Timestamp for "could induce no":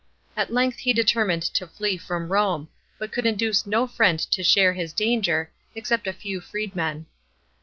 3.11-3.85